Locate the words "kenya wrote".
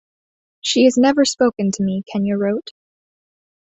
2.11-2.71